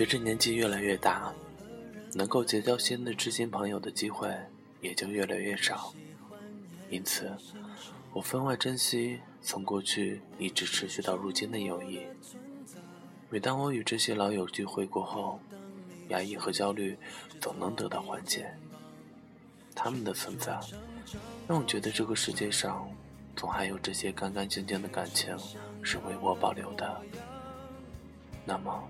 [0.00, 1.30] 随着年纪越来越大，
[2.14, 4.34] 能够结交新的知心朋友的机会
[4.80, 5.92] 也就越来越少，
[6.88, 7.30] 因此，
[8.14, 12.00] 我分外珍惜从过去一直持续到如今的友谊。
[13.28, 15.38] 每当我与这些老友聚会过后，
[16.08, 16.96] 压抑和焦虑
[17.38, 18.50] 总能得到缓解。
[19.74, 20.58] 他们的存在，
[21.46, 22.90] 让我觉得这个世界上
[23.36, 25.36] 总还有这些干干净净的感情
[25.82, 27.02] 是为我保留的。
[28.46, 28.82] 那么，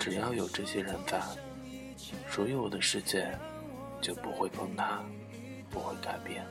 [0.00, 1.20] 只要有这些人在，
[2.26, 3.38] 属于我的世界
[4.00, 5.02] 就不会崩塌，
[5.68, 6.42] 不会改变。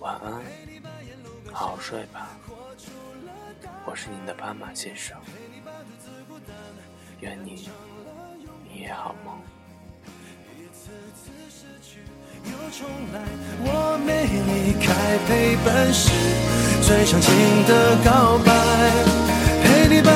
[0.00, 0.42] 晚安，
[1.52, 2.36] 好好睡吧。
[3.86, 5.16] 我是您的斑马先生，
[7.20, 7.68] 愿你
[8.68, 9.38] 一夜好梦。
[13.64, 16.10] 我没离开，陪伴是
[16.82, 18.50] 最长情的告白，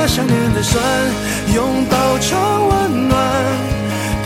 [0.09, 0.83] 想念的酸
[1.55, 3.21] 拥抱成温暖，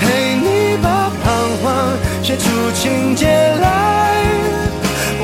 [0.00, 4.22] 陪你把彷徨写出情节来。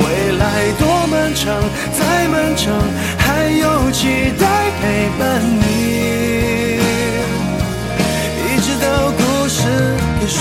[0.01, 1.55] 未来多漫长，
[1.97, 2.75] 再漫长。
[3.19, 4.47] 还有期待
[4.81, 6.81] 陪伴你，
[8.45, 9.63] 一直到故事
[10.21, 10.41] 给说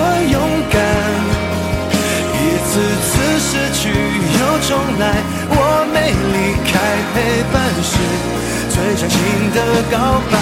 [7.13, 7.97] 陪伴是
[8.69, 9.17] 最长情
[9.53, 9.57] 的
[9.91, 10.33] 告白。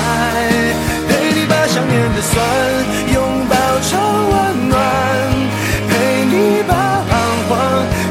[1.08, 2.36] 陪你把想念的酸
[3.14, 3.90] 拥抱成
[4.30, 4.78] 温暖，
[5.90, 6.74] 陪你把
[7.10, 7.12] 彷
[7.48, 7.52] 徨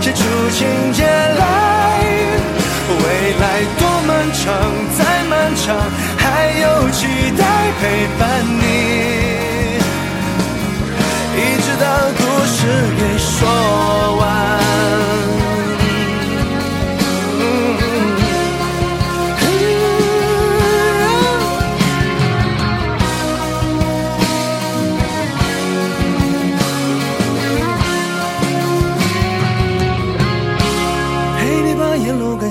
[0.00, 1.42] 写出情节来。
[2.88, 3.44] 未来
[3.78, 4.46] 多漫长，
[4.96, 5.76] 再漫长，
[6.16, 7.44] 还有期待
[7.80, 9.17] 陪伴你。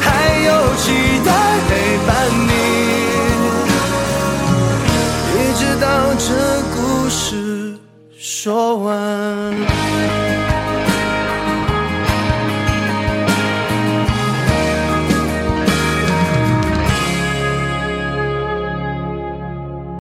[0.00, 0.84] 还有期
[1.24, 1.30] 待
[1.68, 1.70] 陪
[2.06, 2.08] 伴
[2.48, 2.50] 你，
[5.34, 5.86] 一直到
[6.18, 6.26] 这
[6.74, 6.76] 故
[7.08, 7.78] 事。
[8.18, 9.95] 说完。